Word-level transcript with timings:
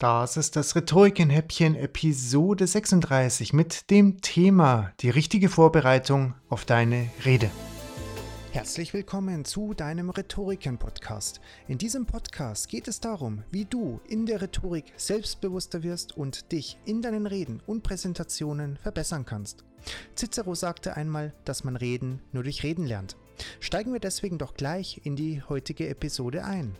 Das 0.00 0.36
ist 0.36 0.54
das 0.54 0.76
Rhetorikenhäppchen 0.76 1.74
Episode 1.74 2.68
36 2.68 3.52
mit 3.52 3.90
dem 3.90 4.20
Thema 4.20 4.92
die 5.00 5.10
richtige 5.10 5.48
Vorbereitung 5.48 6.34
auf 6.48 6.64
deine 6.64 7.10
Rede. 7.24 7.50
Herzlich 8.52 8.94
willkommen 8.94 9.44
zu 9.44 9.74
deinem 9.74 10.10
Rhetoriken-Podcast. 10.10 11.40
In 11.66 11.78
diesem 11.78 12.06
Podcast 12.06 12.68
geht 12.68 12.86
es 12.86 13.00
darum, 13.00 13.42
wie 13.50 13.64
du 13.64 14.00
in 14.06 14.24
der 14.24 14.40
Rhetorik 14.40 14.84
selbstbewusster 14.96 15.82
wirst 15.82 16.16
und 16.16 16.52
dich 16.52 16.78
in 16.84 17.02
deinen 17.02 17.26
Reden 17.26 17.60
und 17.66 17.82
Präsentationen 17.82 18.76
verbessern 18.76 19.26
kannst. 19.26 19.64
Cicero 20.14 20.54
sagte 20.54 20.96
einmal, 20.96 21.34
dass 21.44 21.64
man 21.64 21.74
Reden 21.74 22.22
nur 22.30 22.44
durch 22.44 22.62
Reden 22.62 22.86
lernt. 22.86 23.16
Steigen 23.58 23.92
wir 23.92 24.00
deswegen 24.00 24.38
doch 24.38 24.54
gleich 24.54 25.00
in 25.02 25.16
die 25.16 25.42
heutige 25.42 25.88
Episode 25.88 26.44
ein. 26.44 26.76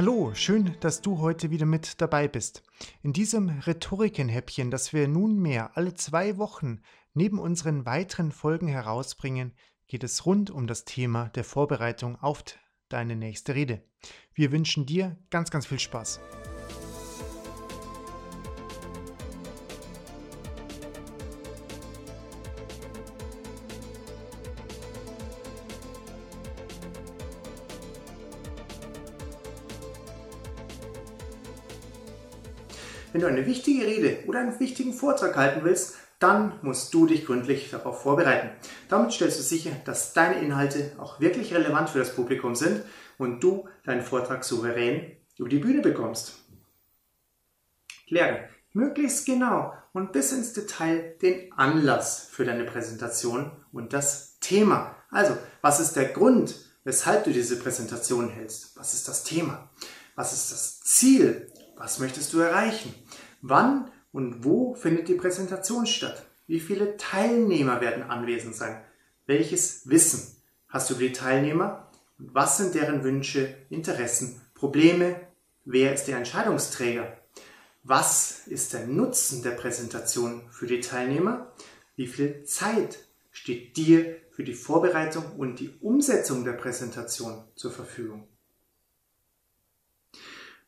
Hallo, 0.00 0.32
schön, 0.32 0.78
dass 0.80 1.02
du 1.02 1.18
heute 1.18 1.50
wieder 1.50 1.66
mit 1.66 2.00
dabei 2.00 2.26
bist. 2.26 2.62
In 3.02 3.12
diesem 3.12 3.50
Rhetorikenhäppchen, 3.50 4.70
das 4.70 4.94
wir 4.94 5.06
nunmehr 5.06 5.76
alle 5.76 5.92
zwei 5.92 6.38
Wochen 6.38 6.80
neben 7.12 7.38
unseren 7.38 7.84
weiteren 7.84 8.32
Folgen 8.32 8.66
herausbringen, 8.66 9.52
geht 9.88 10.02
es 10.02 10.24
rund 10.24 10.50
um 10.50 10.66
das 10.66 10.86
Thema 10.86 11.28
der 11.34 11.44
Vorbereitung 11.44 12.16
auf 12.16 12.42
deine 12.88 13.14
nächste 13.14 13.54
Rede. 13.54 13.82
Wir 14.32 14.52
wünschen 14.52 14.86
dir 14.86 15.18
ganz, 15.28 15.50
ganz 15.50 15.66
viel 15.66 15.78
Spaß. 15.78 16.18
Wenn 33.12 33.20
du 33.20 33.26
eine 33.26 33.46
wichtige 33.46 33.86
Rede 33.86 34.18
oder 34.26 34.40
einen 34.40 34.58
wichtigen 34.60 34.92
Vortrag 34.92 35.36
halten 35.36 35.64
willst, 35.64 35.96
dann 36.20 36.52
musst 36.62 36.92
du 36.94 37.06
dich 37.06 37.26
gründlich 37.26 37.70
darauf 37.70 38.02
vorbereiten. 38.02 38.50
Damit 38.88 39.12
stellst 39.12 39.38
du 39.38 39.42
sicher, 39.42 39.70
dass 39.84 40.12
deine 40.12 40.40
Inhalte 40.40 40.92
auch 40.98 41.18
wirklich 41.18 41.54
relevant 41.54 41.90
für 41.90 41.98
das 41.98 42.14
Publikum 42.14 42.54
sind 42.54 42.82
und 43.18 43.42
du 43.42 43.68
deinen 43.84 44.02
Vortrag 44.02 44.44
souverän 44.44 45.16
über 45.38 45.48
die 45.48 45.58
Bühne 45.58 45.80
bekommst. 45.80 46.34
Kläre 48.06 48.48
möglichst 48.72 49.26
genau 49.26 49.72
und 49.92 50.12
bis 50.12 50.32
ins 50.32 50.52
Detail 50.52 51.16
den 51.22 51.52
Anlass 51.54 52.28
für 52.30 52.44
deine 52.44 52.64
Präsentation 52.64 53.50
und 53.72 53.92
das 53.92 54.38
Thema. 54.40 54.94
Also, 55.10 55.36
was 55.62 55.80
ist 55.80 55.96
der 55.96 56.06
Grund, 56.06 56.54
weshalb 56.84 57.24
du 57.24 57.32
diese 57.32 57.58
Präsentation 57.58 58.28
hältst? 58.28 58.76
Was 58.76 58.94
ist 58.94 59.08
das 59.08 59.24
Thema? 59.24 59.70
Was 60.14 60.32
ist 60.32 60.52
das 60.52 60.80
Ziel? 60.80 61.50
Was 61.76 61.98
möchtest 61.98 62.32
du 62.34 62.40
erreichen? 62.40 62.94
Wann 63.42 63.90
und 64.12 64.44
wo 64.44 64.74
findet 64.74 65.08
die 65.08 65.14
Präsentation 65.14 65.86
statt? 65.86 66.26
Wie 66.46 66.60
viele 66.60 66.96
Teilnehmer 66.96 67.80
werden 67.80 68.02
anwesend 68.02 68.54
sein? 68.54 68.82
Welches 69.26 69.88
Wissen 69.88 70.36
hast 70.68 70.90
du 70.90 70.94
über 70.94 71.04
die 71.04 71.12
Teilnehmer? 71.12 71.90
Und 72.18 72.34
was 72.34 72.58
sind 72.58 72.74
deren 72.74 73.02
Wünsche, 73.02 73.56
Interessen, 73.70 74.40
Probleme? 74.54 75.20
Wer 75.64 75.94
ist 75.94 76.04
der 76.04 76.18
Entscheidungsträger? 76.18 77.16
Was 77.82 78.46
ist 78.46 78.74
der 78.74 78.86
Nutzen 78.86 79.42
der 79.42 79.52
Präsentation 79.52 80.42
für 80.50 80.66
die 80.66 80.80
Teilnehmer? 80.80 81.50
Wie 81.96 82.06
viel 82.06 82.44
Zeit 82.44 82.98
steht 83.30 83.76
dir 83.76 84.16
für 84.32 84.44
die 84.44 84.54
Vorbereitung 84.54 85.24
und 85.38 85.60
die 85.60 85.70
Umsetzung 85.80 86.44
der 86.44 86.52
Präsentation 86.52 87.44
zur 87.54 87.70
Verfügung? 87.70 88.28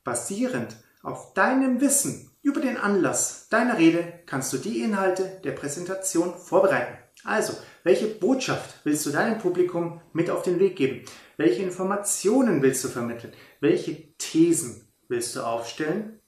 Basierend 0.05 0.77
auf 1.03 1.35
deinem 1.35 1.81
Wissen 1.81 2.32
über 2.43 2.61
den 2.61 2.77
Anlass 2.77 3.49
deiner 3.49 3.79
Rede 3.79 4.21
kannst 4.27 4.53
du 4.53 4.59
die 4.59 4.83
Inhalte 4.83 5.41
der 5.45 5.53
Präsentation 5.53 6.35
vorbereiten. 6.35 6.99
Also, 7.25 7.57
welche 7.85 8.07
Botschaft 8.07 8.85
willst 8.85 9.07
du 9.07 9.11
deinem 9.11 9.39
Publikum 9.39 10.01
mit 10.13 10.29
auf 10.29 10.43
den 10.43 10.59
Weg 10.59 10.77
geben? 10.77 11.05
Welche 11.37 11.63
Informationen 11.63 12.63
willst 12.63 12.83
du 12.85 12.89
vermitteln? 12.89 13.33
Welche 13.61 14.17
Thesen 14.19 14.89
willst 15.09 15.37
du 15.37 15.43
aufstellen? 15.43 16.19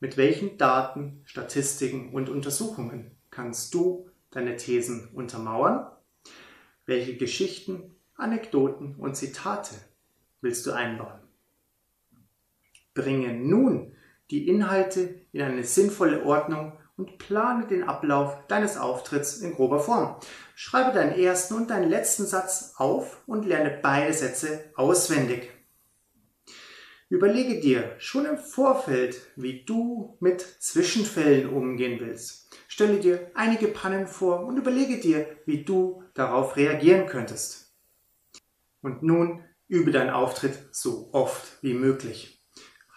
Mit 0.00 0.16
welchen 0.16 0.56
Daten, 0.56 1.22
Statistiken 1.24 2.12
und 2.14 2.28
Untersuchungen 2.28 3.10
kannst 3.30 3.74
du 3.74 4.10
deine 4.30 4.56
Thesen 4.56 5.08
untermauern? 5.12 5.90
Welche 6.86 7.16
Geschichten, 7.16 7.94
Anekdoten 8.14 8.94
und 8.96 9.16
Zitate 9.16 9.74
willst 10.40 10.66
du 10.66 10.72
einbauen? 10.72 11.20
Bringe 12.94 13.34
nun 13.34 13.95
die 14.30 14.48
Inhalte 14.48 15.22
in 15.32 15.42
eine 15.42 15.64
sinnvolle 15.64 16.24
Ordnung 16.24 16.72
und 16.96 17.18
plane 17.18 17.66
den 17.66 17.84
Ablauf 17.84 18.46
deines 18.48 18.76
Auftritts 18.76 19.38
in 19.38 19.54
grober 19.54 19.80
Form. 19.80 20.16
Schreibe 20.54 20.92
deinen 20.92 21.18
ersten 21.18 21.54
und 21.54 21.70
deinen 21.70 21.90
letzten 21.90 22.26
Satz 22.26 22.74
auf 22.76 23.22
und 23.26 23.44
lerne 23.44 23.78
beide 23.82 24.12
Sätze 24.12 24.70
auswendig. 24.74 25.50
Überlege 27.08 27.60
dir 27.60 27.94
schon 27.98 28.26
im 28.26 28.36
Vorfeld, 28.36 29.20
wie 29.36 29.64
du 29.64 30.16
mit 30.18 30.40
Zwischenfällen 30.40 31.48
umgehen 31.48 32.00
willst. 32.00 32.50
Stelle 32.66 32.98
dir 32.98 33.30
einige 33.34 33.68
Pannen 33.68 34.08
vor 34.08 34.44
und 34.44 34.56
überlege 34.56 34.98
dir, 34.98 35.26
wie 35.46 35.62
du 35.62 36.02
darauf 36.14 36.56
reagieren 36.56 37.06
könntest. 37.06 37.76
Und 38.80 39.04
nun 39.04 39.44
übe 39.68 39.92
deinen 39.92 40.10
Auftritt 40.10 40.58
so 40.72 41.10
oft 41.12 41.62
wie 41.62 41.74
möglich. 41.74 42.44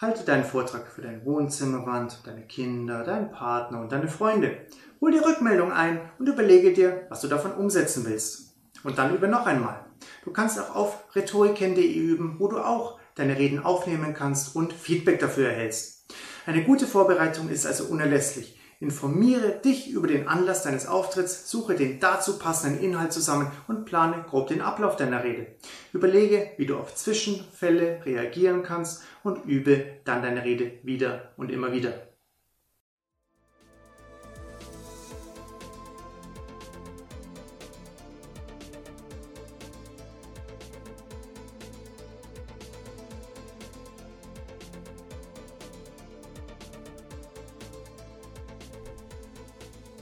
Halte 0.02 0.24
deinen 0.24 0.46
Vortrag 0.46 0.88
für 0.88 1.02
deine 1.02 1.26
Wohnzimmerwand, 1.26 2.26
deine 2.26 2.44
Kinder, 2.44 3.04
deinen 3.04 3.32
Partner 3.32 3.82
und 3.82 3.92
deine 3.92 4.08
Freunde. 4.08 4.56
Hol 5.02 5.12
die 5.12 5.18
Rückmeldung 5.18 5.74
ein 5.74 6.00
und 6.18 6.30
überlege 6.30 6.72
dir, 6.72 7.06
was 7.10 7.20
du 7.20 7.28
davon 7.28 7.52
umsetzen 7.52 8.06
willst. 8.06 8.56
Und 8.86 8.98
dann 8.98 9.14
übe 9.14 9.28
noch 9.28 9.46
einmal. 9.46 9.86
Du 10.24 10.32
kannst 10.32 10.58
auch 10.58 10.74
auf 10.74 11.04
rhetoriken.de 11.18 11.94
üben, 11.94 12.38
wo 12.40 12.48
du 12.48 12.60
auch 12.60 12.98
deine 13.16 13.38
Reden 13.38 13.60
aufnehmen 13.60 14.14
kannst 14.14 14.56
und 14.56 14.72
Feedback 14.72 15.20
dafür 15.20 15.50
erhältst. 15.50 16.06
Eine 16.46 16.64
gute 16.64 16.88
Vorbereitung 16.88 17.50
ist 17.50 17.66
also 17.66 17.84
unerlässlich. 17.84 18.59
Informiere 18.82 19.60
dich 19.64 19.90
über 19.90 20.08
den 20.08 20.30
Anlass 20.30 20.64
deines 20.64 20.88
Auftritts, 20.88 21.52
suche 21.52 21.76
den 21.76 22.00
dazu 22.00 22.40
passenden 22.40 22.82
Inhalt 22.82 23.12
zusammen 23.12 23.52
und 23.68 23.84
plane 23.84 24.24
grob 24.30 24.48
den 24.48 24.62
Ablauf 24.62 24.96
deiner 24.96 25.22
Rede. 25.22 25.48
Überlege, 25.92 26.52
wie 26.56 26.66
du 26.66 26.78
auf 26.78 26.96
Zwischenfälle 26.96 28.06
reagieren 28.06 28.64
kannst 28.64 29.04
und 29.22 29.44
übe 29.44 29.86
dann 30.06 30.22
deine 30.22 30.46
Rede 30.46 30.72
wieder 30.84 31.34
und 31.36 31.52
immer 31.52 31.74
wieder. 31.74 32.09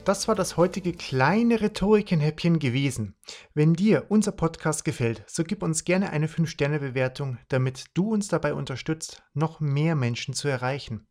Das 0.08 0.26
war 0.26 0.34
das 0.34 0.56
heutige 0.56 0.94
kleine 0.94 1.60
Rhetorikenhäppchen 1.60 2.58
gewesen. 2.58 3.14
Wenn 3.52 3.74
dir 3.74 4.06
unser 4.08 4.32
Podcast 4.32 4.86
gefällt, 4.86 5.22
so 5.26 5.44
gib 5.44 5.62
uns 5.62 5.84
gerne 5.84 6.08
eine 6.08 6.28
5-Sterne-Bewertung, 6.28 7.36
damit 7.48 7.88
du 7.92 8.14
uns 8.14 8.28
dabei 8.28 8.54
unterstützt, 8.54 9.22
noch 9.34 9.60
mehr 9.60 9.96
Menschen 9.96 10.32
zu 10.32 10.48
erreichen. 10.48 11.06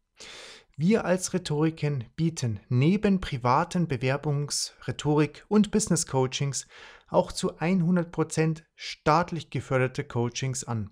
Wir 0.77 1.05
als 1.05 1.31
Rhetoriken 1.35 2.05
bieten 2.15 2.59
neben 2.69 3.21
privaten 3.21 3.87
Bewerbungs-, 3.87 4.71
Rhetorik- 4.87 5.45
und 5.47 5.69
Business-Coachings 5.69 6.65
auch 7.07 7.31
zu 7.31 7.59
100% 7.59 8.63
staatlich 8.73 9.51
geförderte 9.51 10.05
Coachings 10.05 10.63
an. 10.63 10.89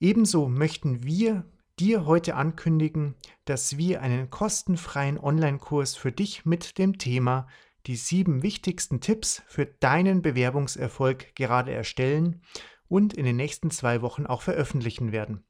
Ebenso 0.00 0.48
möchten 0.48 1.04
wir 1.04 1.44
dir 1.78 2.04
heute 2.04 2.34
ankündigen, 2.34 3.14
dass 3.44 3.78
wir 3.78 4.02
einen 4.02 4.30
kostenfreien 4.30 5.20
Online-Kurs 5.20 5.94
für 5.94 6.10
dich 6.10 6.44
mit 6.44 6.78
dem 6.78 6.98
Thema 6.98 7.46
die 7.86 7.94
sieben 7.94 8.42
wichtigsten 8.42 9.00
Tipps 9.00 9.44
für 9.46 9.66
deinen 9.66 10.22
Bewerbungserfolg 10.22 11.36
gerade 11.36 11.70
erstellen 11.70 12.42
und 12.88 13.14
in 13.14 13.24
den 13.24 13.36
nächsten 13.36 13.70
zwei 13.70 14.02
Wochen 14.02 14.26
auch 14.26 14.42
veröffentlichen 14.42 15.12
werden. 15.12 15.44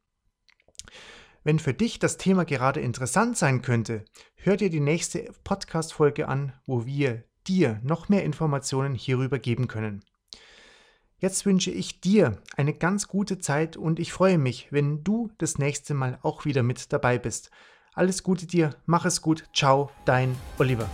Wenn 1.45 1.59
für 1.59 1.75
dich 1.75 1.99
das 1.99 2.17
Thema 2.17 2.45
gerade 2.45 2.81
interessant 2.81 3.37
sein 3.37 3.63
könnte, 3.63 4.05
hör 4.37 4.57
dir 4.57 4.71
die 4.71 4.81
nächste 4.81 5.31
Podcast-Folge 5.45 6.29
an, 6.29 6.53
wo 6.67 6.85
wir 6.85 7.25
dir 7.47 7.81
noch 7.83 8.09
mehr 8.09 8.25
Informationen 8.25 8.95
hierüber 8.95 9.39
geben 9.39 9.69
können. 9.69 10.05
Jetzt 11.21 11.47
wünsche 11.47 11.71
ich 11.71 12.01
dir 12.01 12.41
eine 12.57 12.75
ganz 12.75 13.09
gute 13.09 13.39
Zeit 13.39 13.77
und 13.77 13.99
ich 13.99 14.13
freue 14.13 14.39
mich, 14.39 14.69
wenn 14.71 15.03
du 15.03 15.31
das 15.39 15.59
nächste 15.59 15.95
Mal 15.95 16.19
auch 16.23 16.45
wieder 16.45 16.63
mit 16.63 16.93
dabei 16.93 17.19
bist. 17.19 17.51
Alles 17.93 18.23
Gute 18.23 18.47
dir, 18.47 18.77
mach 18.87 19.05
es 19.05 19.23
gut, 19.23 19.45
ciao, 19.53 19.91
dein 20.05 20.37
Oliver. 20.59 20.89